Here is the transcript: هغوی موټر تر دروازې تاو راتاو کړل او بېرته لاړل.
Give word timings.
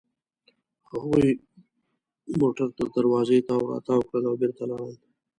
هغوی 0.89 1.27
موټر 2.39 2.67
تر 2.77 2.87
دروازې 2.97 3.37
تاو 3.47 3.69
راتاو 3.71 4.05
کړل 4.09 4.23
او 4.29 4.35
بېرته 4.41 4.63
لاړل. 4.69 4.93